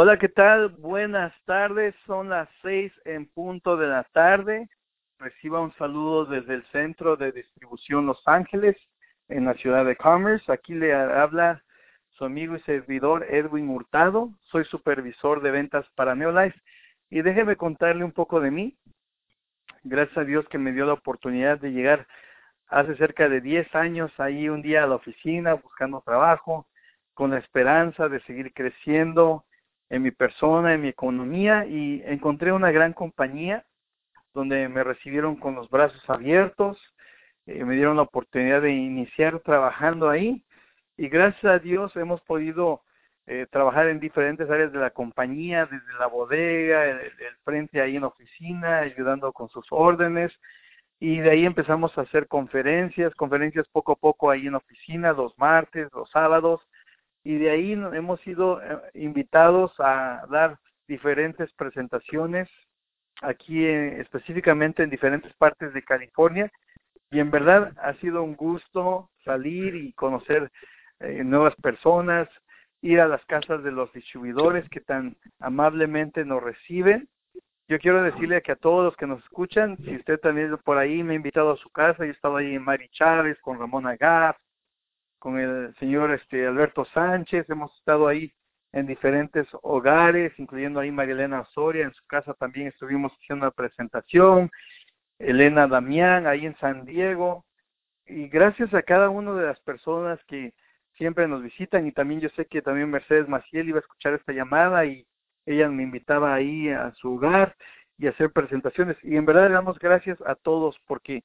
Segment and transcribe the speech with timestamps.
[0.00, 0.68] Hola, ¿qué tal?
[0.68, 4.68] Buenas tardes, son las seis en punto de la tarde.
[5.18, 8.76] Reciba un saludo desde el Centro de Distribución Los Ángeles,
[9.28, 10.52] en la ciudad de Commerce.
[10.52, 11.64] Aquí le habla
[12.10, 14.30] su amigo y servidor Edwin Hurtado.
[14.52, 16.60] Soy supervisor de ventas para Neolife.
[17.10, 18.78] Y déjeme contarle un poco de mí.
[19.82, 22.06] Gracias a Dios que me dio la oportunidad de llegar
[22.68, 26.68] hace cerca de 10 años ahí un día a la oficina buscando trabajo,
[27.14, 29.44] con la esperanza de seguir creciendo
[29.90, 33.64] en mi persona, en mi economía y encontré una gran compañía
[34.34, 36.78] donde me recibieron con los brazos abiertos,
[37.46, 40.44] eh, me dieron la oportunidad de iniciar trabajando ahí
[40.96, 42.82] y gracias a Dios hemos podido
[43.30, 47.96] eh, trabajar en diferentes áreas de la compañía, desde la bodega, el, el, frente ahí
[47.96, 50.32] en oficina, ayudando con sus órdenes.
[50.98, 55.36] Y de ahí empezamos a hacer conferencias, conferencias poco a poco ahí en oficina, los
[55.38, 56.62] martes, los sábados.
[57.28, 62.48] Y de ahí hemos sido eh, invitados a dar diferentes presentaciones
[63.20, 66.50] aquí eh, específicamente en diferentes partes de California.
[67.10, 70.50] Y en verdad ha sido un gusto salir y conocer
[71.00, 72.30] eh, nuevas personas,
[72.80, 77.10] ir a las casas de los distribuidores que tan amablemente nos reciben.
[77.68, 81.02] Yo quiero decirle que a todos los que nos escuchan, si usted también por ahí
[81.02, 83.86] me ha invitado a su casa, yo he estado ahí en Mari Chávez, con Ramón
[83.86, 84.38] Agaf,
[85.18, 88.32] con el señor este Alberto Sánchez, hemos estado ahí
[88.72, 94.50] en diferentes hogares, incluyendo ahí Marilena Soria, en su casa también estuvimos haciendo una presentación,
[95.18, 97.44] Elena Damián ahí en San Diego,
[98.06, 100.54] y gracias a cada una de las personas que
[100.98, 101.86] siempre nos visitan.
[101.86, 105.06] Y también yo sé que también Mercedes Maciel iba a escuchar esta llamada y
[105.46, 107.56] ella me invitaba ahí a su hogar
[107.98, 108.96] y a hacer presentaciones.
[109.02, 111.24] Y en verdad le damos gracias a todos porque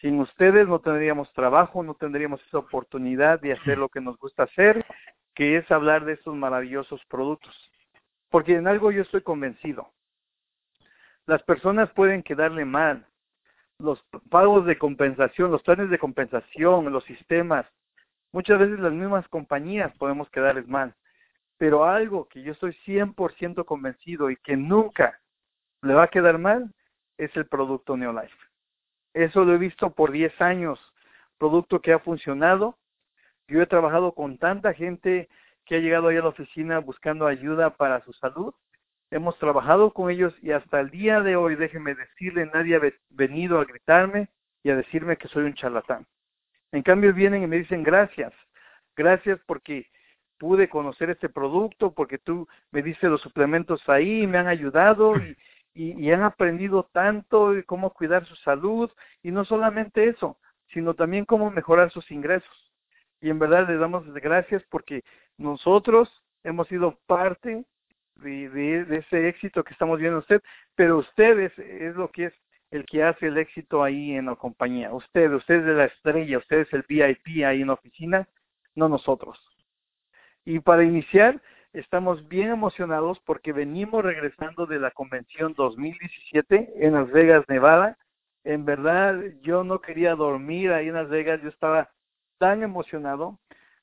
[0.00, 4.44] sin ustedes no tendríamos trabajo, no tendríamos esa oportunidad de hacer lo que nos gusta
[4.44, 4.84] hacer,
[5.34, 7.54] que es hablar de estos maravillosos productos.
[8.30, 9.90] Porque en algo yo estoy convencido.
[11.26, 13.06] Las personas pueden quedarle mal.
[13.78, 17.66] Los pagos de compensación, los planes de compensación, los sistemas,
[18.36, 20.94] Muchas veces las mismas compañías podemos quedarles mal,
[21.56, 25.18] pero algo que yo estoy 100% convencido y que nunca
[25.80, 26.70] le va a quedar mal
[27.16, 28.36] es el producto Neolife.
[29.16, 30.78] Eso lo he visto por 10 años,
[31.38, 32.76] producto que ha funcionado.
[33.48, 35.30] Yo he trabajado con tanta gente
[35.64, 38.52] que ha llegado ahí a la oficina buscando ayuda para su salud.
[39.10, 43.58] Hemos trabajado con ellos y hasta el día de hoy, déjenme decirle, nadie ha venido
[43.58, 44.28] a gritarme
[44.62, 46.06] y a decirme que soy un charlatán.
[46.72, 48.34] En cambio vienen y me dicen gracias,
[48.94, 49.86] gracias porque
[50.36, 55.34] pude conocer este producto, porque tú me diste los suplementos ahí, me han ayudado y,
[55.76, 58.90] y, han aprendido tanto de cómo cuidar su salud
[59.22, 60.38] y no solamente eso,
[60.68, 62.72] sino también cómo mejorar sus ingresos.
[63.20, 65.04] Y en verdad les damos gracias porque
[65.36, 66.10] nosotros
[66.44, 67.64] hemos sido parte
[68.16, 70.42] de, de, de ese éxito que estamos viendo usted,
[70.74, 72.34] pero ustedes es lo que es
[72.70, 74.92] el que hace el éxito ahí en la compañía.
[74.92, 78.28] Usted, usted es la estrella, usted es el VIP ahí en la oficina,
[78.74, 79.38] no nosotros.
[80.44, 81.40] Y para iniciar,
[81.80, 87.98] estamos bien emocionados porque venimos regresando de la convención 2017 en Las Vegas, Nevada.
[88.44, 91.90] En verdad, yo no quería dormir ahí en Las Vegas, yo estaba
[92.38, 93.38] tan emocionado,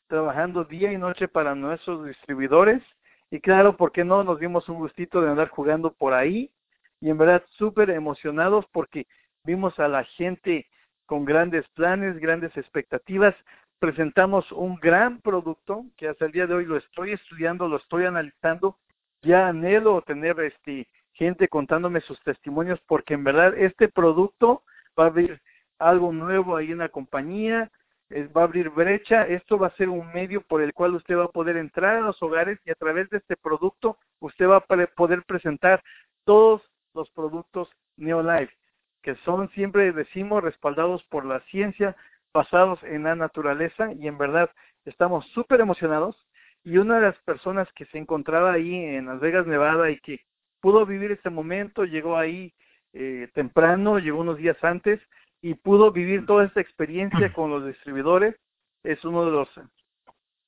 [0.07, 2.81] trabajando día y noche para nuestros distribuidores.
[3.29, 4.23] Y claro, ¿por qué no?
[4.23, 6.51] Nos dimos un gustito de andar jugando por ahí
[6.99, 9.05] y en verdad súper emocionados porque
[9.43, 10.67] vimos a la gente
[11.05, 13.35] con grandes planes, grandes expectativas.
[13.83, 18.05] Presentamos un gran producto que hasta el día de hoy lo estoy estudiando, lo estoy
[18.05, 18.77] analizando.
[19.23, 24.63] Ya anhelo tener este gente contándome sus testimonios porque en verdad este producto
[24.97, 25.41] va a abrir
[25.79, 27.69] algo nuevo ahí en la compañía,
[28.09, 31.25] va a abrir brecha, esto va a ser un medio por el cual usted va
[31.25, 34.87] a poder entrar a los hogares y a través de este producto usted va a
[34.95, 35.83] poder presentar
[36.23, 36.61] todos
[36.93, 37.67] los productos
[37.97, 38.53] Neolife,
[39.01, 41.97] que son siempre decimos respaldados por la ciencia,
[42.33, 44.49] basados en la naturaleza y en verdad
[44.85, 46.15] estamos súper emocionados.
[46.63, 50.21] Y una de las personas que se encontraba ahí en Las Vegas, Nevada y que
[50.61, 52.53] pudo vivir este momento, llegó ahí
[52.93, 54.99] eh, temprano, llegó unos días antes
[55.41, 58.35] y pudo vivir toda esta experiencia con los distribuidores.
[58.83, 59.49] Es uno de los,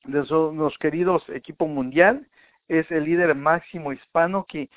[0.05, 2.27] de los queridos equipo mundial,
[2.67, 4.69] es el líder máximo hispano que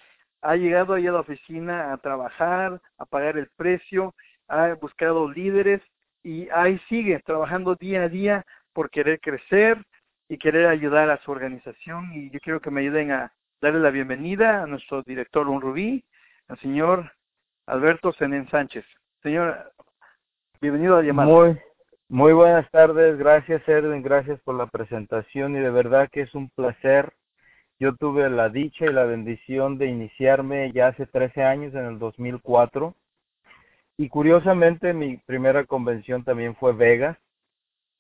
[0.43, 4.15] ha llegado ahí a la oficina a trabajar, a pagar el precio,
[4.49, 5.83] ha buscado líderes
[6.23, 9.83] y ahí sigue trabajando día a día por querer crecer
[10.29, 13.91] y querer ayudar a su organización y yo quiero que me ayuden a darle la
[13.91, 16.05] bienvenida a nuestro director Un Rubí,
[16.49, 17.11] al señor
[17.67, 18.85] Alberto Zenén Sánchez.
[19.23, 19.73] Señor,
[20.61, 21.59] bienvenido a la llamada.
[22.11, 26.49] Muy, buenas tardes, gracias Erwin, gracias por la presentación y de verdad que es un
[26.51, 27.13] placer
[27.81, 31.99] Yo tuve la dicha y la bendición de iniciarme ya hace 13 años, en el
[31.99, 32.95] 2004.
[34.01, 37.19] Y curiosamente mi primera convención también fue Vegas.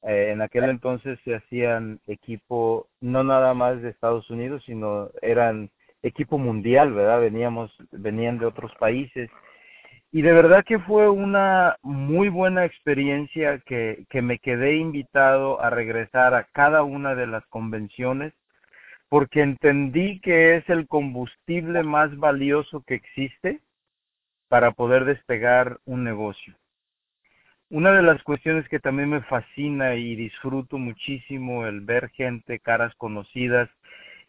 [0.02, 5.70] Eh, en aquel entonces se hacían equipo no nada más de Estados Unidos, sino eran
[6.02, 7.20] equipo mundial, ¿verdad?
[7.20, 9.28] Veníamos, venían de otros países.
[10.12, 15.68] Y de verdad que fue una muy buena experiencia que, que me quedé invitado a
[15.68, 18.32] regresar a cada una de las convenciones
[19.08, 23.60] porque entendí que es el combustible más valioso que existe
[24.48, 26.54] para poder despegar un negocio.
[27.70, 32.94] Una de las cuestiones que también me fascina y disfruto muchísimo el ver gente, caras
[32.96, 33.68] conocidas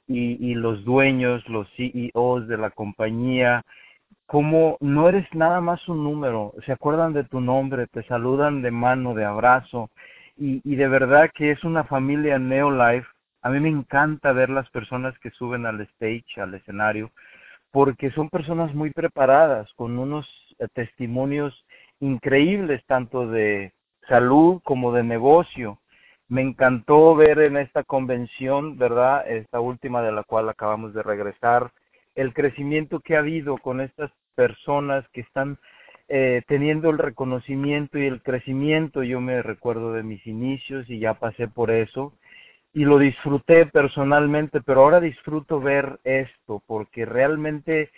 [0.07, 3.63] y, los dueños, los CEOs de la compañía,
[4.25, 8.71] como no eres nada más un número, se acuerdan de tu nombre, te saludan de
[8.71, 9.89] mano, de abrazo,
[10.35, 13.07] y, de verdad que es una familia Neolife.
[13.41, 17.11] A mí me encanta ver las personas que suben al stage, al escenario,
[17.71, 20.27] porque son personas muy preparadas, con unos
[20.59, 21.65] eh, testimonios
[21.99, 23.73] increíbles, tanto de
[24.07, 25.79] salud como de negocio.
[26.27, 29.29] Me encantó ver en esta convención, ¿verdad?
[29.29, 31.71] Esta última de la cual acabamos de regresar,
[32.15, 35.57] el crecimiento que ha habido con estas personas que están
[36.07, 39.03] eh, teniendo el reconocimiento y el crecimiento.
[39.03, 42.13] Yo me recuerdo de mis inicios y ya pasé por eso
[42.73, 47.91] y lo disfruté personalmente, pero ahora disfruto ver esto porque realmente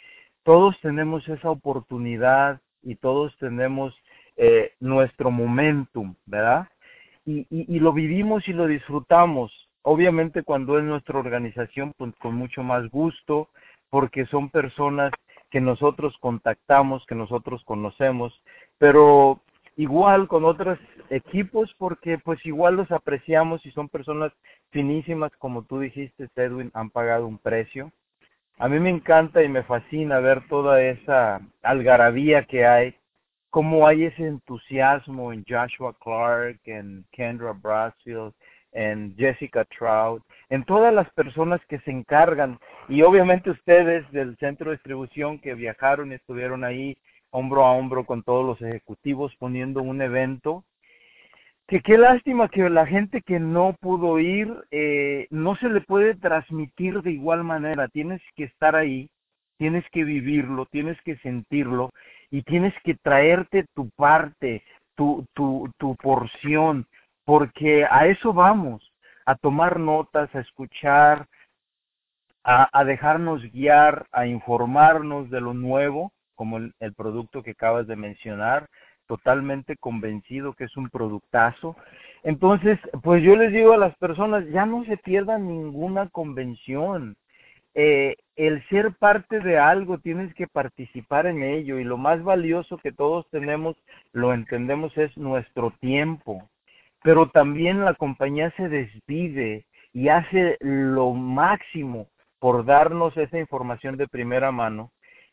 [0.44, 3.94] todos tenemos esa oportunidad y todos tenemos
[4.38, 6.68] eh, nuestro momentum, ¿verdad?
[7.26, 9.70] Y, y, lo vivimos y lo disfrutamos.
[9.84, 13.50] Obviamente cuando es nuestra organización, pues con mucho más gusto,
[13.92, 15.12] porque son personas
[15.52, 18.34] que nosotros contactamos, que nosotros conocemos,
[18.80, 19.42] pero
[19.78, 20.80] igual con otros
[21.10, 24.32] equipos porque pues igual los apreciamos y son personas
[24.70, 27.92] finísimas como tú dijiste Edwin han pagado un precio.
[28.58, 32.96] A mí me encanta y me fascina ver toda esa algarabía que hay
[33.50, 38.34] cómo hay ese entusiasmo en Joshua Clark en Kendra Brassfield
[38.72, 42.60] en Jessica Trout en todas las personas que se encargan.
[42.88, 46.98] Y obviamente ustedes del centro de distribución que viajaron y estuvieron ahí
[47.32, 50.64] hombro a hombro con todos los ejecutivos poniendo un evento.
[51.68, 56.16] Que qué lástima que la gente que no pudo ir eh, no se le puede
[56.16, 57.88] transmitir de igual manera.
[57.88, 59.10] Tienes que estar ahí,
[59.58, 61.92] tienes que vivirlo, tienes que sentirlo
[62.30, 64.64] y tienes que traerte tu parte,
[64.96, 66.86] tu, tu, tu porción,
[67.26, 68.92] porque a eso vamos,
[69.26, 71.28] a tomar notas, a escuchar,
[72.44, 76.12] a, a dejarnos guiar, a informarnos de lo nuevo
[76.42, 78.68] como el, producto que acabas de mencionar,
[79.06, 81.76] totalmente convencido que es un productazo.
[82.24, 87.16] Entonces, pues yo les digo a las personas, ya no se pierdan ninguna convención.
[87.76, 92.80] Eh, el ser parte de algo, tienes que participar en ello y lo más valioso
[92.80, 93.78] que todos tenemos,
[94.12, 96.50] lo entendemos, es nuestro tiempo.
[97.04, 102.08] Pero también la compañía se despide y hace lo máximo
[102.40, 104.92] por darnos esa información de primera mano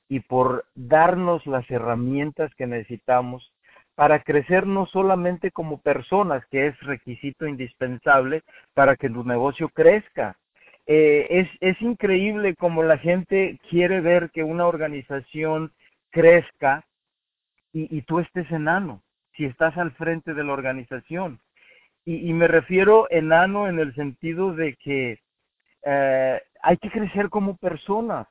[0.08, 3.52] y por darnos las herramientas que necesitamos
[3.94, 10.36] para crecer no solamente como personas, que es requisito indispensable para que tu negocio crezca.
[10.86, 15.72] Eh, es, es increíble como la gente quiere ver que una organización
[16.10, 16.84] crezca
[17.72, 19.02] y, y tú estés enano,
[19.36, 21.40] si estás al frente de la organización.
[22.04, 25.18] Y, y me refiero enano en el sentido de que
[25.84, 28.28] eh, hay que crecer como personas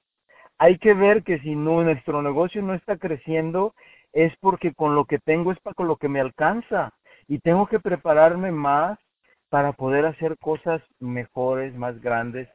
[0.57, 3.75] hay que ver que si no, nuestro negocio no está creciendo,
[4.13, 6.93] es porque con lo que tengo es para con lo que me alcanza.
[7.27, 8.97] Y tengo que prepararme más
[9.49, 12.49] para poder hacer cosas mejores, más grandes.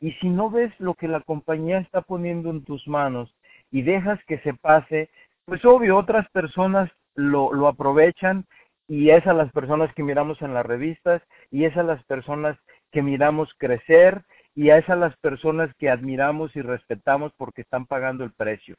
[0.00, 3.34] Y si no ves lo que la compañía está poniendo en tus manos
[3.70, 5.10] y dejas que se pase,
[5.44, 8.46] pues obvio, otras personas lo, lo aprovechan
[8.86, 12.56] y es a las personas que miramos en las revistas y es a las personas
[12.92, 14.22] que miramos crecer
[14.58, 18.74] y a esas las personas que admiramos y respetamos porque están pagando el precio.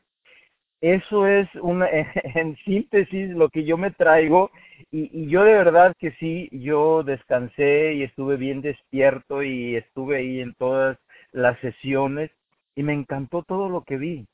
[0.81, 1.87] Eso es una,
[2.35, 4.51] en síntesis lo que yo me traigo
[4.91, 10.17] y, y, yo de verdad que sí, yo descansé y estuve bien despierto y estuve
[10.17, 10.97] ahí en todas
[11.31, 12.29] las sesiones
[12.75, 14.27] y me encantó todo lo que vi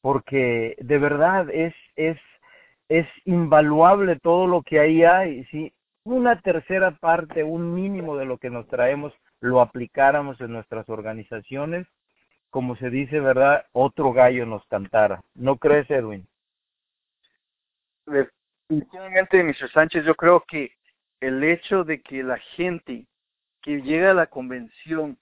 [0.00, 2.18] porque de verdad es, es,
[2.88, 5.72] es invaluable todo lo que ahí hay, sí,
[6.04, 11.86] una tercera parte, un mínimo de lo que nos traemos lo aplicáramos en nuestras organizaciones,
[12.50, 13.66] como se dice, ¿verdad?
[13.72, 15.22] Otro gallo nos cantara.
[15.34, 16.26] ¿No crees, Edwin?
[18.06, 19.70] Definitivamente, Mr.
[19.72, 20.72] Sánchez, yo creo que
[21.20, 23.06] el hecho de que la gente
[23.62, 25.18] que llega a la convención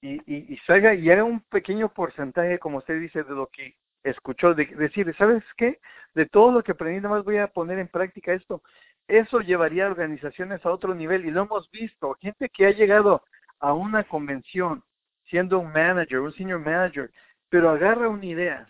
[0.00, 3.76] y, y, y salga y haga un pequeño porcentaje, como usted dice, de lo que
[4.02, 5.80] escuchó, de decir, ¿sabes qué?
[6.14, 8.62] De todo lo que aprendí, nada más voy a poner en práctica esto.
[9.08, 12.14] Eso llevaría a organizaciones a otro nivel y lo hemos visto.
[12.20, 13.22] Gente que ha llegado
[13.60, 14.82] a una convención
[15.28, 17.10] siendo un manager, un senior manager,
[17.48, 18.68] pero agarra una idea,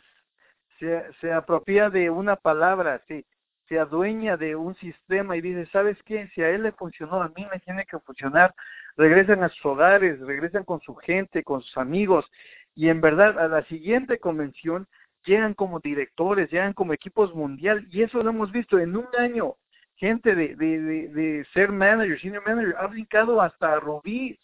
[0.78, 3.24] se, se apropia de una palabra, se,
[3.68, 6.28] se adueña de un sistema y dice, ¿sabes qué?
[6.34, 8.54] Si a él le funcionó, a mí me tiene que funcionar.
[8.96, 12.30] Regresan a sus hogares, regresan con su gente, con sus amigos
[12.74, 14.86] y en verdad a la siguiente convención
[15.24, 19.54] llegan como directores, llegan como equipos mundial y eso lo hemos visto en un año.
[19.96, 24.38] Gente de, de, de, de ser manager, senior manager, ha brincado hasta rubíes.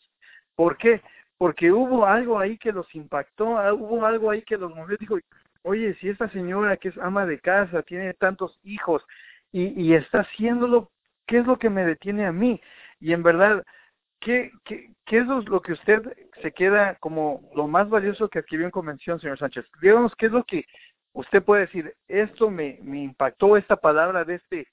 [0.57, 1.01] ¿Por qué?
[1.39, 4.97] Porque hubo algo ahí que los impactó, ah, hubo algo ahí que los movió.
[4.99, 5.19] Dijo,
[5.63, 9.03] oye, si esta señora que es ama de casa, tiene tantos hijos
[9.53, 10.91] y, y está haciéndolo,
[11.27, 12.61] ¿qué es lo que me detiene a mí?
[13.01, 13.65] Y en verdad,
[14.21, 16.03] ¿qué, qué, qué es lo que usted
[16.43, 19.65] se queda como lo más valioso que adquirió en convención, señor Sánchez?
[19.81, 20.67] Díganos qué es lo que
[21.13, 24.69] usted puede decir, esto me, me impactó, esta palabra de este,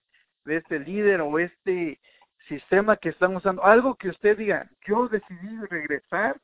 [0.45, 1.99] de este líder o este
[2.47, 6.37] sistema que están usando, algo que usted diga, yo decidí regresar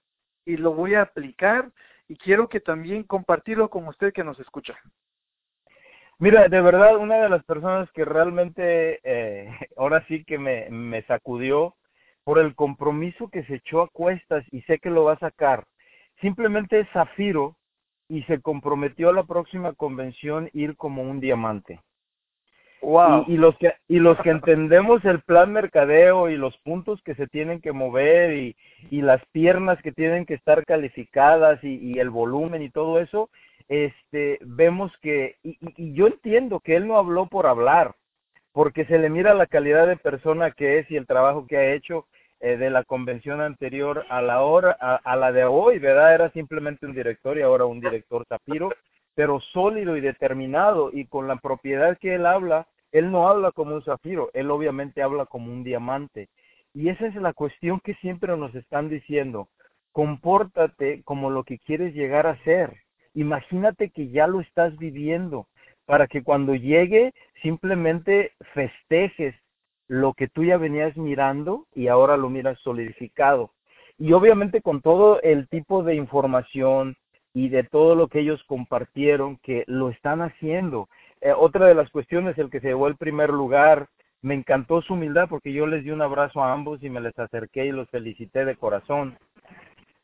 [0.45, 1.71] y lo voy a aplicar
[2.07, 4.77] y quiero que también compartirlo con usted que nos escucha.
[6.19, 11.01] Mira, de verdad, una de las personas que realmente eh, ahora sí que me, me
[11.03, 11.75] sacudió
[12.23, 15.65] por el compromiso que se echó a cuestas y sé que lo va a sacar.
[16.21, 17.57] Simplemente es Zafiro
[18.07, 21.81] y se comprometió a la próxima convención ir como un diamante.
[23.27, 27.27] Y, los que y los que entendemos el plan mercadeo y los puntos que se
[27.27, 28.55] tienen que mover y,
[28.91, 33.29] y las piernas que tienen que estar calificadas y, el volumen y todo eso,
[33.69, 37.95] este vemos que y, y, yo entiendo que él no habló por hablar,
[38.51, 41.73] porque se le mira la calidad de persona que es y el trabajo que ha
[41.73, 42.05] hecho
[42.41, 46.13] eh, de la convención anterior a la hora a la de hoy, ¿verdad?
[46.13, 48.71] Era simplemente un director y ahora un director Tapiro,
[49.15, 53.75] pero sólido y determinado y con la propiedad que él habla él no habla como
[53.75, 56.29] un zafiro, él obviamente habla como un diamante.
[56.75, 59.49] Y esa es la cuestión que siempre nos están diciendo.
[59.91, 62.77] Compórtate como lo que quieres llegar a ser.
[63.15, 65.47] Imagínate que ya lo estás viviendo
[65.85, 69.35] para que cuando llegue simplemente festejes
[69.87, 73.51] lo que tú ya venías mirando y ahora lo miras solidificado.
[73.97, 76.95] Y obviamente con todo el tipo de información
[77.33, 80.89] y de todo lo que ellos compartieron que lo están haciendo
[81.23, 83.87] eh, otra de las cuestiones, el que se llevó el primer lugar,
[84.21, 87.17] me encantó su humildad porque yo les di un abrazo a ambos y me les
[87.17, 89.17] acerqué y los felicité de corazón.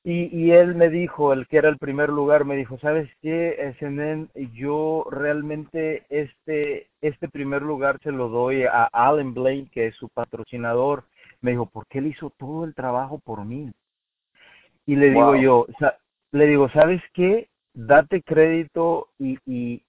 [0.04, 3.76] Y, y él me dijo, el que era el primer lugar, me dijo, ¿sabes qué,
[3.80, 4.30] SNN?
[4.54, 10.08] Yo realmente este, este primer lugar se lo doy a Alan Blaine, que es su
[10.08, 11.04] patrocinador.
[11.42, 13.70] Me dijo, porque él hizo todo el trabajo por mí.
[14.86, 15.34] Y le wow.
[15.34, 15.90] digo yo,
[16.32, 17.50] le digo, ¿sabes qué?
[17.74, 19.38] Date crédito y,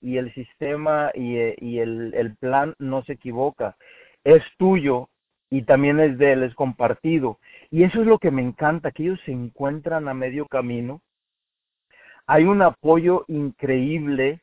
[0.00, 3.76] el sistema y, y el, el, plan no se equivoca.
[4.24, 5.08] Es tuyo
[5.50, 7.38] y también es de él, es compartido.
[7.70, 11.00] Y eso es lo que me encanta, que ellos se encuentran a medio camino.
[12.26, 14.40] Hay un apoyo increíble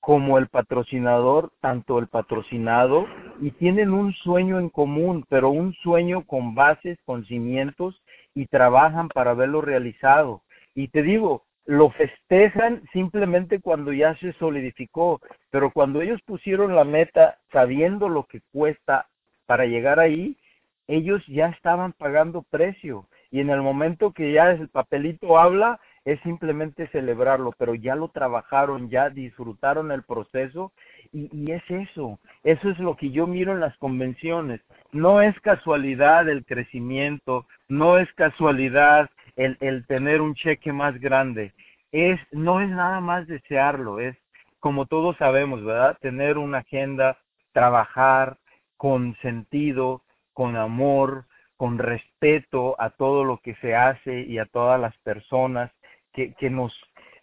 [0.00, 3.06] como el patrocinador, tanto el patrocinado,
[3.40, 8.02] y tienen un sueño en común, pero un sueño con bases, con cimientos,
[8.34, 10.42] y trabajan para verlo realizado.
[10.74, 16.84] Y te digo, lo festejan simplemente cuando ya se solidificó, pero cuando ellos pusieron la
[16.84, 19.06] meta sabiendo lo que cuesta
[19.46, 20.36] para llegar ahí,
[20.86, 26.20] ellos ya estaban pagando precio y en el momento que ya el papelito habla es
[26.20, 30.72] simplemente celebrarlo, pero ya lo trabajaron, ya disfrutaron el proceso
[31.12, 34.60] y, y, es eso, eso es lo que yo miro en las convenciones.
[34.92, 41.52] No es casualidad el crecimiento, no es casualidad el, el tener un cheque más grande.
[41.92, 44.16] Es, no es nada más desearlo, es
[44.60, 45.98] como todos sabemos, ¿verdad?
[46.00, 47.18] Tener una agenda,
[47.52, 48.38] trabajar
[48.76, 51.26] con sentido, con amor,
[51.56, 55.70] con respeto a todo lo que se hace y a todas las personas
[56.12, 56.72] que, que nos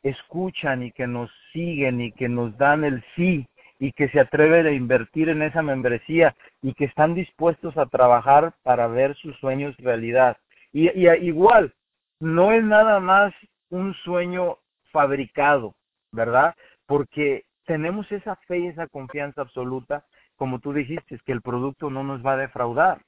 [0.03, 3.47] escuchan y que nos siguen y que nos dan el sí
[3.79, 8.53] y que se atreven a invertir en esa membresía y que están dispuestos a trabajar
[8.61, 10.37] para ver sus sueños realidad.
[10.71, 11.73] Y, y igual,
[12.21, 13.33] no es nada más
[13.69, 14.59] un sueño
[14.91, 15.75] fabricado,
[16.11, 16.55] ¿verdad?
[16.85, 22.03] Porque tenemos esa fe y esa confianza absoluta, como tú dijiste, que el producto no
[22.03, 23.01] nos va a defraudar.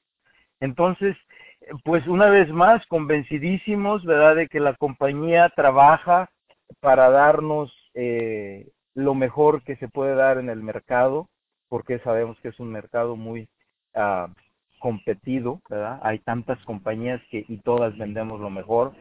[0.59, 1.15] Entonces,
[1.83, 6.29] pues una vez más, convencidísimos, ¿verdad?, de que la compañía trabaja
[6.79, 11.29] para darnos eh, lo mejor que se puede dar en el mercado,
[11.69, 13.47] porque sabemos que es un mercado muy
[13.95, 14.31] uh,
[14.83, 16.01] competido, ¿verdad?
[16.03, 18.91] Hay tantas compañías que y todas vendemos lo mejor,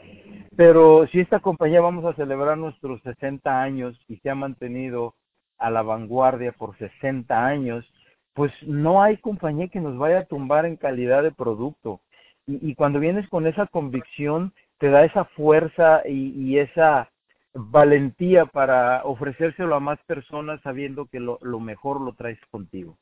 [0.57, 5.15] Pero si esta compañía vamos a celebrar nuestros 60 años y se ha mantenido
[5.59, 7.85] a la vanguardia por 60 años,
[8.33, 12.01] pues no hay compañía que nos vaya a tumbar en calidad de producto.
[12.47, 17.09] Y, cuando vienes con esa convicción, te da esa fuerza y, y esa
[17.55, 22.97] valentía para ofrecérselo a más personas sabiendo que lo, lo mejor lo traes contigo.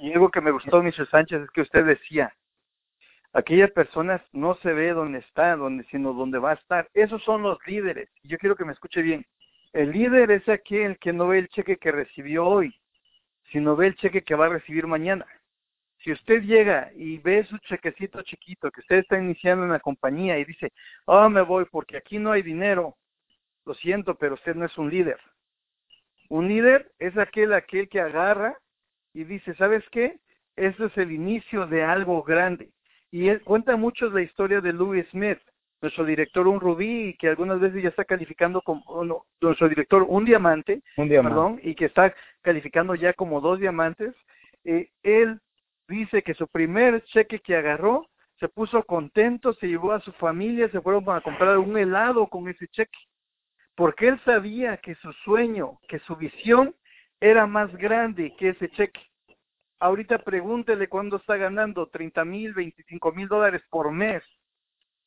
[0.00, 1.08] Y algo que me gustó, Mr.
[1.08, 2.32] Sánchez, es que usted decía,
[3.32, 6.88] aquella persona no se ve donde está, donde, sino donde va a estar.
[6.94, 8.08] Esos son los líderes.
[8.22, 9.26] Yo quiero que me escuche bien.
[9.72, 12.74] El líder es aquel que no ve el cheque que recibió hoy,
[13.50, 15.26] sino ve el cheque que va a recibir mañana.
[15.98, 20.38] Si usted llega y ve su chequecito chiquito que usted está iniciando en la compañía
[20.38, 20.72] y dice,
[21.06, 22.96] oh, me voy porque aquí no hay dinero,
[23.66, 25.18] lo siento, pero usted no es un líder.
[26.28, 28.56] Un líder es aquel, aquel que agarra
[29.18, 30.20] y dice, ¿sabes qué?
[30.54, 32.70] Este es el inicio de algo grande.
[33.10, 35.40] Y él cuenta mucho la historia de Louis Smith,
[35.82, 40.82] nuestro director un rubí, que algunas veces ya está calificando como, nuestro director un diamante,
[40.96, 41.34] un diamante.
[41.34, 44.14] Perdón, y que está calificando ya como dos diamantes.
[44.62, 45.40] Eh, él
[45.88, 48.06] dice que su primer cheque que agarró,
[48.38, 52.46] se puso contento, se llevó a su familia, se fueron a comprar un helado con
[52.46, 53.00] ese cheque,
[53.74, 56.72] porque él sabía que su sueño, que su visión
[57.20, 59.07] era más grande que ese cheque.
[59.80, 64.22] Ahorita pregúntele cuándo está ganando 30 mil, 25 mil dólares por mes.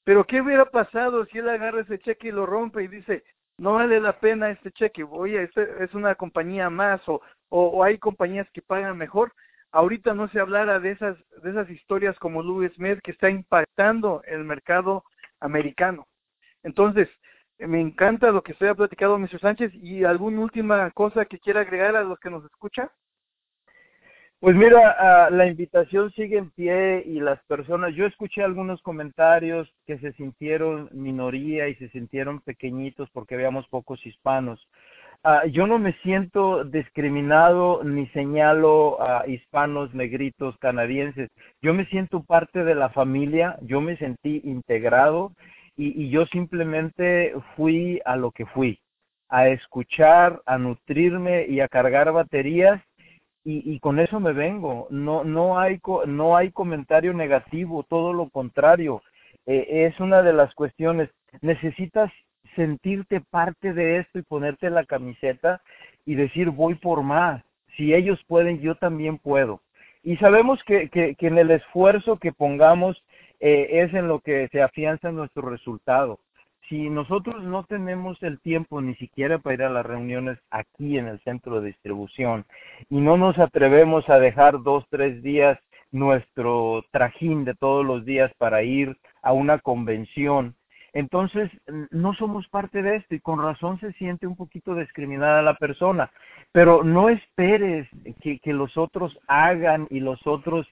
[0.03, 3.23] Pero ¿qué hubiera pasado si él agarra ese cheque y lo rompe y dice,
[3.57, 8.49] no vale la pena este cheque, oye, este es una compañía más o, hay compañías
[8.51, 9.33] que pagan mejor?
[9.71, 14.21] ahorita no se hablara de esas, de esas historias como Louis Smith que está impactando
[14.25, 15.03] el mercado
[15.39, 16.07] americano.
[16.63, 17.07] Entonces,
[17.57, 19.39] me encanta lo que usted ha platicado, Mr.
[19.39, 22.89] Sánchez, y alguna última cosa que quiera agregar a los que nos escuchan.
[24.41, 29.71] Pues mira, uh, la invitación sigue en pie y las personas, yo escuché algunos comentarios
[29.85, 34.67] que se sintieron minoría y se sintieron pequeñitos porque veamos pocos hispanos.
[35.23, 41.29] Uh, yo no me siento discriminado ni señalo a hispanos, negritos, canadienses.
[41.61, 45.33] Yo me siento parte de la familia, yo me sentí integrado
[45.77, 48.79] y yo simplemente fui a lo que fui,
[49.29, 52.81] a escuchar, a nutrirme y a cargar baterías
[53.43, 54.87] y, y, con eso me vengo.
[54.89, 59.01] No, no, hay, no hay comentario negativo, todo lo contrario.
[59.45, 61.09] Eh, es una de las cuestiones.
[61.41, 62.11] Necesitas
[62.55, 65.61] sentirte parte de esto y ponerte la camiseta
[66.05, 67.43] y decir voy por más.
[67.77, 69.61] Si ellos pueden, yo también puedo.
[70.03, 73.03] Y sabemos que, que, que en el esfuerzo que pongamos
[73.39, 76.19] eh, es en lo que se afianza nuestro resultado.
[76.71, 81.09] Si nosotros no tenemos el tiempo ni siquiera para ir a las reuniones aquí en
[81.09, 82.45] el centro de distribución
[82.89, 85.59] y no nos atrevemos a dejar dos, tres días
[85.91, 90.55] nuestro trajín de todos los días para ir a una convención,
[90.93, 91.51] entonces,
[91.91, 96.09] no somos parte de esto y con razón se siente un poquito discriminada la persona.
[96.51, 97.87] Pero no esperes
[98.21, 100.67] que, que los otros hagan y los otros,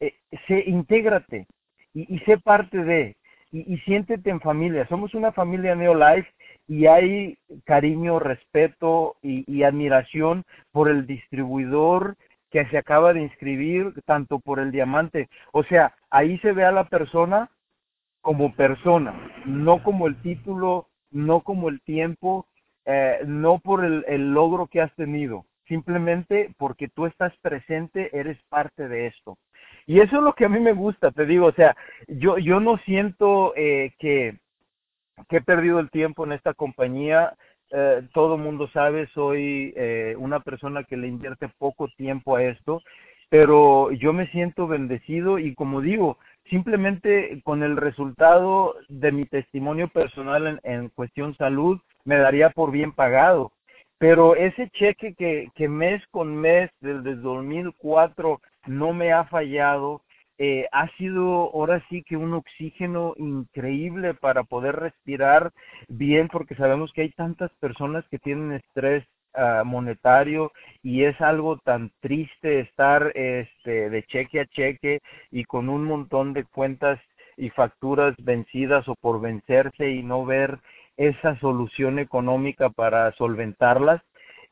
[0.00, 0.14] eh,
[0.46, 1.46] se, intégrate
[1.92, 3.16] y, y sé parte de,
[3.50, 4.86] y, y, siéntete en familia.
[4.88, 6.28] Somos una familia Neolife
[6.68, 12.16] y hay cariño, respeto y, admiración por el distribuidor
[12.50, 15.28] que se acaba de inscribir, tanto por el diamante.
[15.52, 17.50] O sea, ahí se ve a la persona
[18.20, 19.14] como persona,
[19.46, 22.46] no como el título, no como el tiempo,
[22.84, 28.38] eh, no por el, el logro que has tenido, simplemente porque tú estás presente, eres
[28.50, 29.38] parte de esto.
[29.88, 31.74] Y eso es lo que a mí me gusta, te digo, o sea,
[32.08, 34.36] yo, yo no siento eh, que,
[35.30, 37.32] he perdido el tiempo en esta compañía,
[37.70, 42.82] eh, todo mundo sabe, soy eh, una persona que le invierte poco tiempo a esto,
[43.30, 46.18] pero yo me siento bendecido y como digo,
[46.50, 52.72] simplemente con el resultado de mi testimonio personal en, en, cuestión salud, me daría por
[52.72, 53.52] bien pagado.
[53.96, 60.02] Pero ese cheque que, que mes con mes desde 2004 no me ha fallado,
[60.38, 65.52] eh, ha sido ahora sí que un oxígeno increíble para poder respirar
[65.88, 69.04] bien, porque sabemos que hay tantas personas que tienen estrés
[69.34, 70.52] uh, monetario
[70.82, 75.00] y es algo tan triste estar este de cheque a cheque
[75.30, 77.00] y con un montón de cuentas
[77.36, 80.58] y facturas vencidas o por vencerse y no ver
[80.96, 84.02] esa solución económica para solventarlas.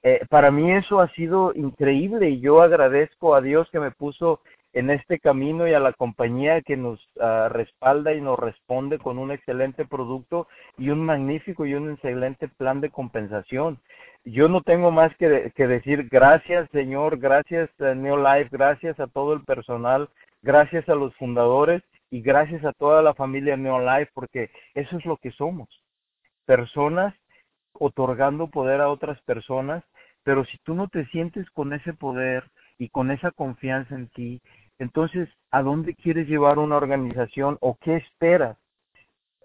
[0.08, 4.40] Eh, para mí eso ha sido increíble y yo agradezco a Dios que me puso
[4.72, 9.18] en este camino y a la compañía que nos uh, respalda y nos responde con
[9.18, 10.46] un excelente producto
[10.78, 13.80] y un magnífico y un excelente plan de compensación.
[14.24, 19.08] Yo no tengo más que, de, que decir gracias Señor, gracias a Neolife, gracias a
[19.08, 20.08] todo el personal,
[20.40, 25.16] gracias a los fundadores y gracias a toda la familia Neolife porque eso es lo
[25.16, 25.68] que somos.
[26.44, 27.12] Personas
[27.78, 29.84] otorgando poder a otras personas,
[30.26, 32.42] pero si tú no te sientes con ese poder
[32.78, 34.42] y con esa confianza en ti,
[34.80, 38.58] entonces, ¿a dónde quieres llevar una organización o qué esperas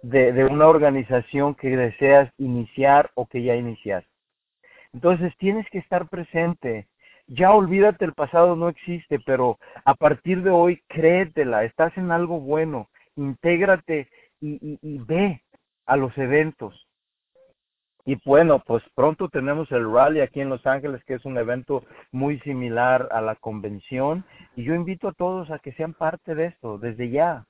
[0.02, 4.10] de, una organización que deseas iniciar o que ya iniciaste?
[4.91, 6.88] Entonces, tienes que estar presente,
[7.28, 12.39] ya olvídate el pasado no existe, pero a partir de hoy créetela, estás en algo
[12.39, 14.10] bueno, intégrate
[14.41, 15.44] y, ve
[15.86, 16.88] a los eventos.
[18.05, 21.83] Y bueno, pues pronto tenemos el rally aquí en Los Ángeles, que es un evento
[22.11, 24.23] muy similar a la convención.
[24.55, 27.45] Y yo invito a todos a que sean parte de esto, desde ya,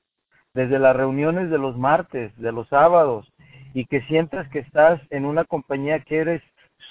[0.53, 3.31] desde las reuniones de los martes, de los sábados,
[3.73, 6.41] y que sientas que estás en una compañía que eres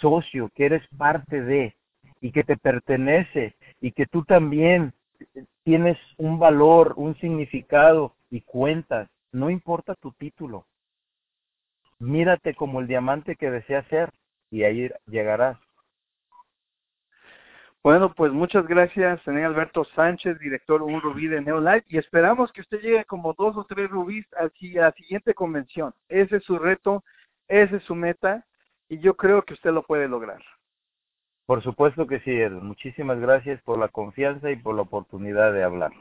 [0.00, 1.74] socio, que eres parte de,
[2.20, 4.92] y que te pertenece y que tú también
[5.64, 10.66] tienes un valor, un significado y cuentas, no importa tu título.
[12.00, 14.10] Mírate como el diamante que deseas ser
[14.50, 15.58] y ahí llegarás.
[17.82, 22.60] Bueno, pues muchas gracias, señor Alberto Sánchez, director Un Rubí de Neolife, y esperamos que
[22.60, 25.94] usted llegue como dos o tres rubíes a la siguiente convención.
[26.08, 27.02] Ese es su reto,
[27.48, 28.44] ese es su meta,
[28.88, 30.42] y yo creo que usted lo puede lograr.
[31.46, 35.92] Por supuesto que sí, Muchísimas gracias por la confianza y por la oportunidad de hablar.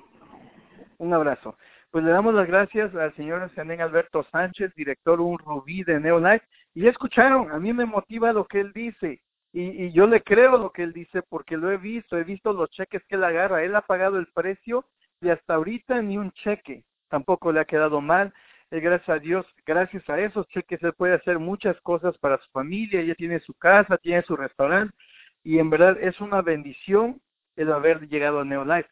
[0.97, 1.57] Un abrazo.
[1.91, 6.45] Pues le damos las gracias al señor Zenén Alberto Sánchez, director Un Rubí de Neolife.
[6.75, 9.21] Y escucharon, a mí me motiva lo que él dice.
[9.51, 12.69] Y, yo le creo lo que él dice porque lo he visto, he visto los
[12.69, 13.63] cheques que él agarra.
[13.63, 14.85] Él ha pagado el precio
[15.21, 18.31] y hasta ahorita ni un cheque tampoco le ha quedado mal.
[18.71, 22.51] Y gracias a Dios, gracias a esos cheques, él puede hacer muchas cosas para su
[22.51, 23.01] familia.
[23.01, 24.95] Ya tiene su casa, tiene su restaurante
[25.43, 27.19] y en verdad es una bendición
[27.55, 28.89] el haber llegado a Neolife.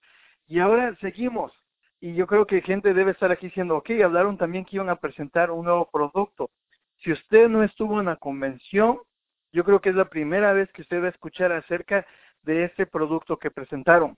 [0.48, 1.54] Y ahora seguimos.
[2.00, 4.98] Y yo creo que gente debe estar aquí diciendo, ok, hablaron también que iban a
[4.98, 6.50] presentar un nuevo producto.
[6.98, 9.00] Si usted no estuvo en la convención,
[9.52, 12.06] yo creo que es la primera vez que usted va a escuchar acerca
[12.44, 14.16] de este producto que presentaron.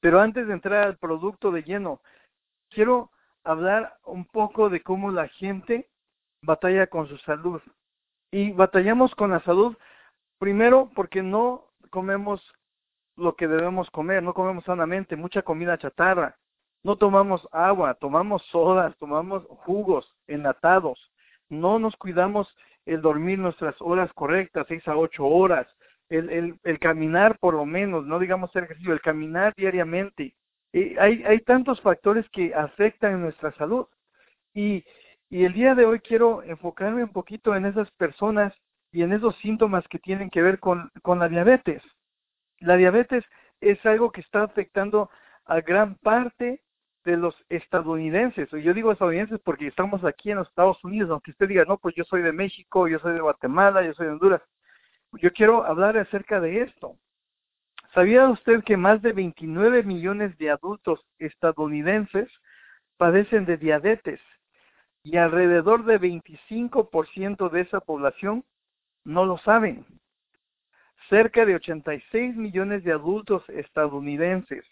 [0.00, 2.00] Pero antes de entrar al producto de lleno,
[2.70, 3.10] quiero
[3.44, 5.88] hablar un poco de cómo la gente
[6.42, 7.60] batalla con su salud.
[8.30, 9.76] Y batallamos con la salud
[10.38, 12.40] Primero, porque no comemos
[13.16, 16.36] lo que debemos comer, no comemos sanamente, mucha comida chatarra,
[16.82, 20.98] no tomamos agua, tomamos sodas, tomamos jugos enlatados,
[21.48, 22.54] no nos cuidamos
[22.86, 25.66] el dormir nuestras horas correctas, seis a ocho horas,
[26.08, 30.34] el, el, el caminar por lo menos, no digamos ser ejercicio, el caminar diariamente.
[30.72, 33.86] Hay, hay tantos factores que afectan nuestra salud.
[34.54, 34.84] Y,
[35.30, 38.54] y el día de hoy quiero enfocarme un poquito en esas personas
[38.92, 41.82] y en esos síntomas que tienen que ver con, con la diabetes.
[42.60, 43.24] La diabetes
[43.60, 45.10] es algo que está afectando
[45.44, 46.62] a gran parte
[47.04, 48.50] de los estadounidenses.
[48.50, 51.94] Yo digo estadounidenses porque estamos aquí en los Estados Unidos, aunque usted diga, no, pues
[51.94, 54.42] yo soy de México, yo soy de Guatemala, yo soy de Honduras.
[55.12, 56.96] Yo quiero hablar acerca de esto.
[57.94, 62.28] ¿Sabía usted que más de 29 millones de adultos estadounidenses
[62.98, 64.20] padecen de diabetes
[65.02, 68.44] y alrededor de 25% de esa población
[69.04, 69.86] no lo saben.
[71.08, 74.66] Cerca de 86 millones de adultos estadounidenses,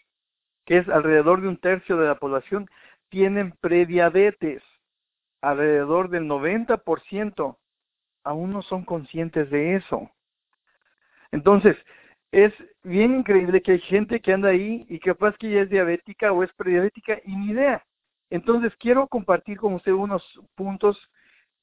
[0.67, 2.69] que es alrededor de un tercio de la población,
[3.09, 4.61] tienen prediabetes.
[5.41, 7.57] Alrededor del 90%
[8.23, 10.11] aún no son conscientes de eso.
[11.31, 11.77] Entonces,
[12.31, 12.53] es
[12.83, 16.43] bien increíble que hay gente que anda ahí y capaz que ya es diabética o
[16.43, 17.85] es prediabética y ni idea.
[18.29, 20.21] Entonces, quiero compartir con usted unos
[20.55, 20.99] puntos,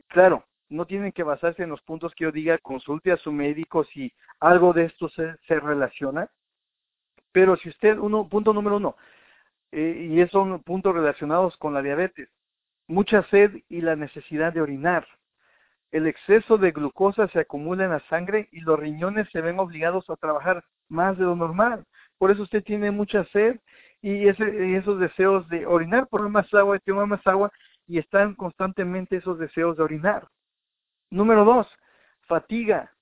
[0.09, 3.85] claro, no tienen que basarse en los puntos que yo diga, consulte a su médico
[3.85, 6.31] si algo de esto se, se relaciona.
[7.35, 8.97] Pero si usted, uno, punto número uno,
[9.73, 12.29] eh, y son puntos relacionados con la diabetes,
[12.87, 15.05] mucha sed y la necesidad de orinar.
[15.91, 20.09] El exceso de glucosa se acumula en la sangre y los riñones se ven obligados
[20.11, 21.85] a trabajar más de lo normal.
[22.19, 23.59] Por eso usted tiene mucha sed
[24.01, 27.51] y, esos deseos de orinar, por más agua, toma más agua
[27.89, 30.29] y están constantemente esos deseos de orinar.
[31.11, 31.67] Número dos,
[32.29, 32.94] fatiga.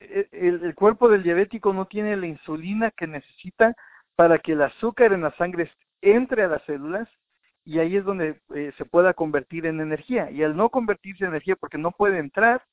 [0.00, 3.74] E, el, cuerpo del diabético no tiene la insulina que necesita
[4.16, 5.70] para que el azúcar en la sangre
[6.02, 7.08] entre a las células
[7.64, 10.30] y ahí es donde eh, se pueda convertir en energía.
[10.30, 12.64] Y al no convertirse en energía porque no puede entrar,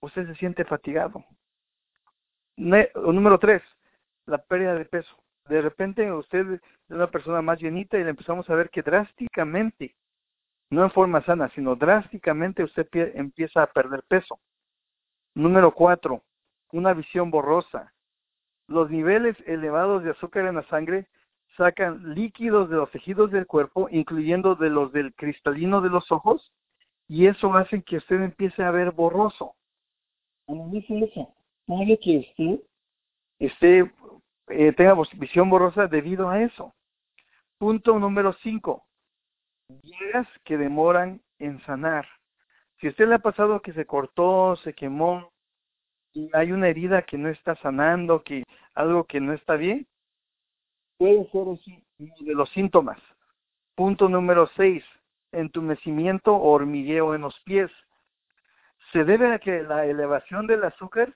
[0.00, 1.24] usted se siente fatigado.
[2.56, 3.62] número tres,
[4.26, 5.14] la pérdida de peso.
[5.48, 9.94] De repente usted es una persona más llenita y le empezamos a ver que drásticamente
[10.70, 14.38] no en forma sana, sino drásticamente usted empieza a perder peso.
[15.34, 16.22] Número cuatro,
[16.72, 17.92] una visión borrosa.
[18.66, 21.06] Los niveles elevados de azúcar en la sangre
[21.56, 26.52] sacan líquidos de los tejidos del cuerpo, incluyendo de los del cristalino de los ojos,
[27.08, 29.54] y eso hace que usted empiece a ver borroso.
[30.48, 31.34] dice eso,
[31.66, 32.60] puede que usted
[33.38, 33.92] esté,
[34.48, 36.74] eh, tenga visión borrosa debido a eso.
[37.58, 38.84] Punto número 5.
[39.82, 42.06] Días que demoran en sanar.
[42.80, 45.32] Si usted le ha pasado que se cortó, se quemó,
[46.32, 49.86] hay una herida que no está sanando, que algo que no está bien,
[50.96, 51.58] puede ser uno
[51.98, 52.98] de los síntomas.
[53.74, 54.84] Punto número 6.
[55.32, 57.70] Entumecimiento o hormigueo en los pies.
[58.92, 61.12] Se debe a que la elevación del azúcar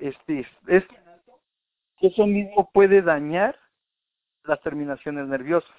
[0.00, 0.84] este, es
[2.00, 3.58] eso mismo puede dañar
[4.44, 5.76] las terminaciones nerviosas.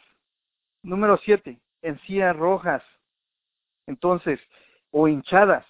[0.84, 1.60] Número 7.
[1.82, 2.84] Encías rojas.
[3.88, 4.40] Entonces,
[4.92, 5.66] o hinchadas.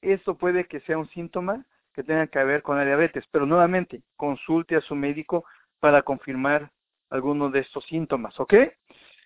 [0.00, 1.64] Esto puede que sea un síntoma
[1.98, 5.44] que tenga que ver con la diabetes, pero nuevamente consulte a su médico
[5.80, 6.70] para confirmar
[7.10, 8.54] alguno de estos síntomas, ¿ok?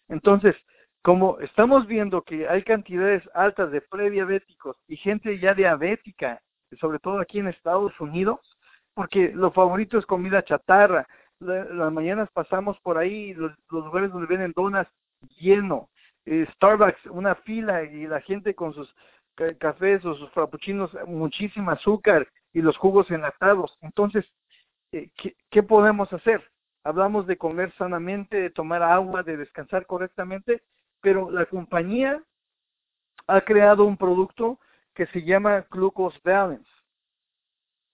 [0.08, 0.56] Entonces,
[1.02, 6.40] como estamos viendo que hay cantidades altas de prediabéticos y gente ya diabética,
[6.80, 8.40] sobre todo aquí en Estados Unidos,
[8.94, 11.06] porque lo favorito es comida chatarra.
[11.40, 14.87] las mañanas pasamos por ahí, los, lugares donde venden donas
[15.38, 15.90] lleno,
[16.24, 18.88] eh, Starbucks, una fila y la gente con sus
[19.58, 23.77] cafés o sus frappuccinos, muchísimo azúcar y los jugos enlatados.
[23.81, 24.25] Entonces,
[24.93, 26.43] eh, ¿qué, ¿qué podemos hacer?
[26.85, 30.62] Hablamos de comer sanamente, de tomar agua, de descansar correctamente,
[31.01, 32.23] pero la compañía
[33.27, 34.59] ha creado un producto
[34.95, 36.69] que se llama Glucose Balance.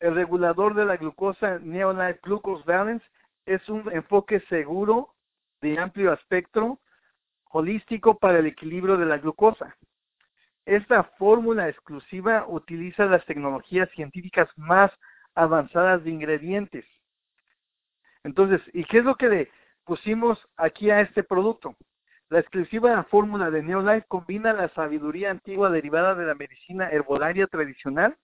[0.00, 3.04] El regulador de la glucosa Neolife Glucose Balance
[3.46, 5.14] es un enfoque seguro
[5.60, 6.78] de amplio espectro
[7.50, 9.76] holístico para el equilibrio de la glucosa.
[10.68, 14.92] Esta fórmula exclusiva utiliza las tecnologías científicas más
[15.34, 16.84] avanzadas de ingredientes.
[18.22, 19.50] Entonces, ¿y qué es lo que le
[19.84, 21.74] pusimos aquí a este producto?
[22.28, 28.18] La exclusiva fórmula de Neolife combina la sabiduría antigua derivada de la medicina herbolaria tradicional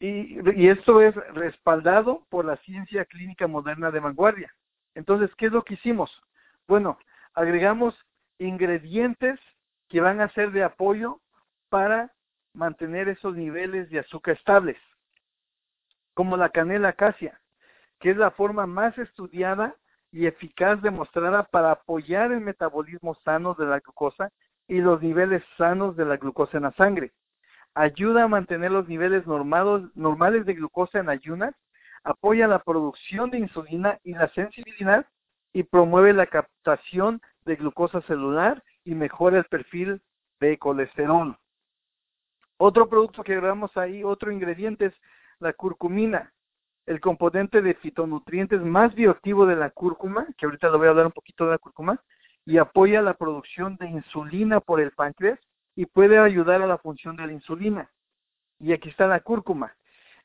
[0.00, 4.54] y, y, esto es respaldado por la ciencia clínica moderna de vanguardia.
[4.94, 6.10] Entonces, ¿qué es lo que hicimos?
[6.66, 6.98] Bueno,
[7.34, 7.94] agregamos
[8.38, 9.38] ingredientes
[9.92, 11.20] que van a ser de apoyo
[11.68, 12.10] para
[12.54, 14.78] mantener esos niveles de azúcar estables,
[16.14, 17.38] como la canela acacia,
[18.00, 19.76] que es la forma más estudiada
[20.10, 24.30] y eficaz demostrada para apoyar el metabolismo sano de la glucosa
[24.66, 27.12] y los niveles sanos de la glucosa en la sangre.
[27.74, 31.54] Ayuda a mantener los niveles normales de glucosa en ayunas,
[32.02, 35.04] apoya la producción de insulina y la sensibilidad
[35.52, 40.00] y promueve la captación de glucosa celular y mejora el perfil
[40.40, 41.36] de colesterol.
[42.56, 44.94] Otro producto que agregamos ahí, otro ingrediente es
[45.40, 46.32] la curcumina,
[46.86, 51.06] el componente de fitonutrientes más bioactivo de la cúrcuma, que ahorita le voy a hablar
[51.06, 52.00] un poquito de la cúrcuma,
[52.44, 55.38] y apoya la producción de insulina por el páncreas
[55.76, 57.90] y puede ayudar a la función de la insulina.
[58.58, 59.74] Y aquí está la cúrcuma.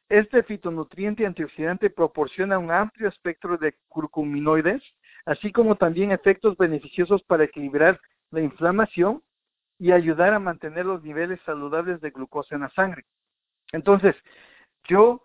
[0.09, 4.81] Este fitonutriente antioxidante proporciona un amplio espectro de curcuminoides,
[5.25, 7.99] así como también efectos beneficiosos para equilibrar
[8.31, 9.21] la inflamación
[9.79, 13.05] y ayudar a mantener los niveles saludables de glucosa en la sangre.
[13.71, 14.15] Entonces,
[14.85, 15.23] yo,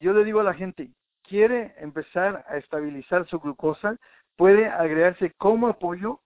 [0.00, 0.90] yo le digo a la gente,
[1.22, 3.96] quiere empezar a estabilizar su glucosa,
[4.36, 6.20] puede agregarse como apoyo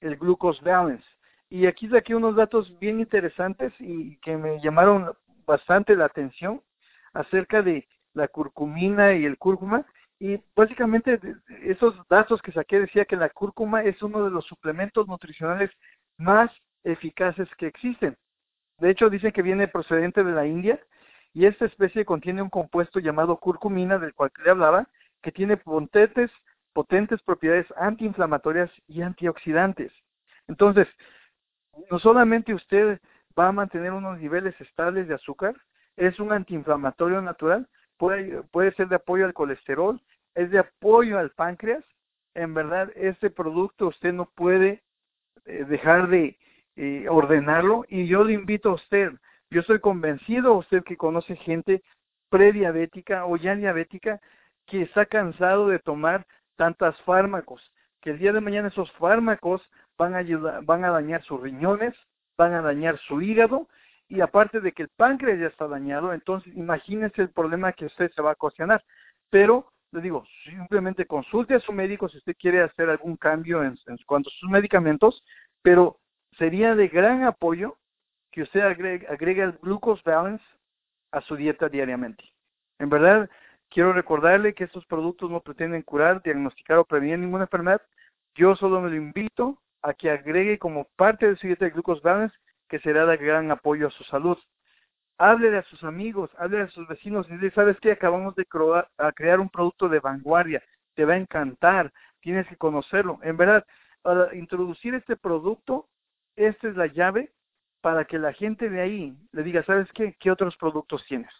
[0.00, 1.04] el glucose balance.
[1.50, 5.12] Y aquí saqué unos datos bien interesantes y que me llamaron
[5.46, 6.62] bastante la atención
[7.14, 9.86] acerca de la curcumina y el cúrcuma.
[10.20, 11.20] Y básicamente
[11.62, 15.70] esos datos que saqué decía que la cúrcuma es uno de los suplementos nutricionales
[16.16, 16.50] más
[16.82, 18.16] eficaces que existen.
[18.78, 20.80] De hecho, dicen que viene procedente de la India
[21.32, 24.88] y esta especie contiene un compuesto llamado curcumina, del cual le hablaba,
[25.22, 26.30] que tiene potentes,
[26.72, 29.92] potentes propiedades antiinflamatorias y antioxidantes.
[30.48, 30.88] Entonces,
[31.90, 33.00] no solamente usted
[33.38, 35.54] va a mantener unos niveles estables de azúcar,
[35.96, 40.00] es un antiinflamatorio natural, puede, puede ser de apoyo al colesterol,
[40.34, 41.84] es de apoyo al páncreas.
[42.34, 44.82] En verdad, este producto usted no puede
[45.44, 46.38] eh, dejar de
[46.76, 49.12] eh, ordenarlo y yo le invito a usted,
[49.50, 51.82] yo estoy convencido, usted que conoce gente
[52.30, 54.20] prediabética o ya diabética,
[54.66, 57.62] que está cansado de tomar tantos fármacos,
[58.00, 59.62] que el día de mañana esos fármacos
[59.96, 61.94] van a ayudar, van a dañar sus riñones,
[62.36, 63.66] van a dañar su hígado
[64.08, 68.10] y aparte de que el páncreas ya está dañado, entonces imagínense el problema que usted
[68.12, 68.82] se va a ocasionar.
[69.30, 73.78] Pero, le digo, simplemente consulte a su médico si usted quiere hacer algún cambio en,
[74.06, 75.22] cuanto a sus medicamentos,
[75.62, 75.98] pero
[76.38, 77.76] sería de gran apoyo
[78.30, 80.44] que usted agregue, el glucose balance
[81.12, 82.24] a su dieta diariamente.
[82.78, 83.28] En verdad,
[83.70, 87.82] Quiero recordarle que estos productos no pretenden curar, diagnosticar o prevenir ninguna enfermedad.
[88.34, 92.00] Yo solo me lo invito a que agregue como parte de su dieta de glucose
[92.02, 92.36] balance,
[92.68, 94.38] que será de gran apoyo a su salud.
[95.18, 97.92] Hable a sus amigos, hable a sus vecinos y dile, ¿sabes qué?
[97.92, 98.46] Acabamos de
[99.14, 100.62] crear un producto de vanguardia,
[100.94, 103.18] te va a encantar, tienes que conocerlo.
[103.22, 103.66] En verdad,
[104.02, 105.88] para introducir este producto,
[106.36, 107.32] esta es la llave
[107.80, 110.14] para que la gente de ahí le diga, ¿sabes qué?
[110.20, 111.32] ¿Qué otros productos tienes?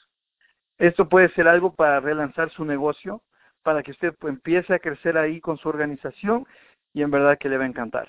[0.78, 3.22] Esto puede ser algo para relanzar su negocio,
[3.62, 6.46] para que usted empiece a crecer ahí con su organización
[6.94, 8.08] y en verdad que le va a encantar.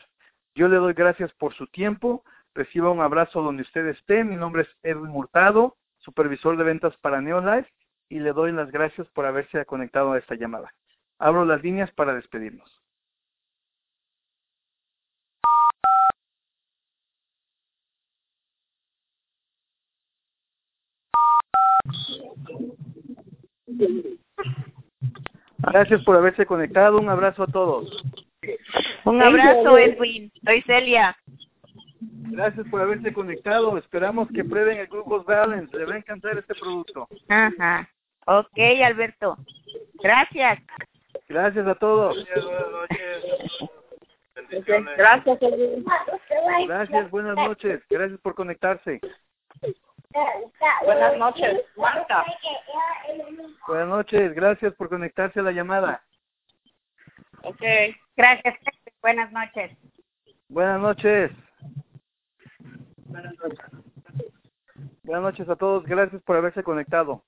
[0.55, 2.23] Yo le doy gracias por su tiempo.
[2.59, 4.25] Reciba un abrazo donde usted esté.
[4.25, 7.71] Mi nombre es Edwin Murtado, supervisor de ventas para Neolife,
[8.09, 10.69] y le doy las gracias por haberse conectado a esta llamada.
[11.19, 12.69] Abro las líneas para despedirnos.
[25.59, 26.99] Gracias por haberse conectado.
[26.99, 28.03] Un abrazo a todos.
[29.05, 30.29] Un abrazo, Edwin.
[30.43, 31.15] Soy Celia.
[32.31, 33.77] Gracias por haberse conectado.
[33.77, 35.75] Esperamos que prueben el Glucose Balance.
[35.77, 37.07] Le va a encantar este producto.
[37.27, 37.89] Ajá.
[38.25, 39.37] Ok, Alberto.
[40.01, 40.59] Gracias.
[41.27, 42.25] Gracias a todos.
[44.97, 45.85] Gracias, Edwin.
[46.67, 47.81] Gracias, buenas noches.
[47.89, 48.99] Gracias por conectarse.
[50.85, 52.25] Buenas noches, Marta.
[53.67, 56.03] Buenas noches, gracias por conectarse a la llamada.
[57.43, 57.61] Ok,
[58.15, 58.55] gracias.
[59.01, 59.71] Buenas noches.
[60.49, 61.31] Buenas noches.
[63.09, 63.59] Buenas noches.
[65.03, 67.23] Buenas noches a todos, gracias por haberse conectado.